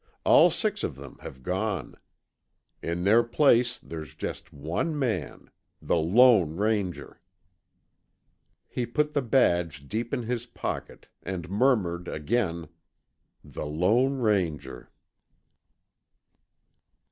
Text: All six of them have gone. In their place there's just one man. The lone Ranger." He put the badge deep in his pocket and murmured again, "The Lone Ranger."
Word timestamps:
All 0.25 0.49
six 0.49 0.83
of 0.83 0.95
them 0.95 1.19
have 1.19 1.43
gone. 1.43 1.93
In 2.81 3.03
their 3.03 3.21
place 3.21 3.77
there's 3.77 4.15
just 4.15 4.51
one 4.51 4.97
man. 4.97 5.51
The 5.79 5.97
lone 5.97 6.55
Ranger." 6.55 7.21
He 8.67 8.87
put 8.87 9.13
the 9.13 9.21
badge 9.21 9.87
deep 9.87 10.11
in 10.11 10.23
his 10.23 10.47
pocket 10.47 11.07
and 11.21 11.51
murmured 11.51 12.07
again, 12.07 12.69
"The 13.43 13.67
Lone 13.67 14.17
Ranger." 14.17 14.89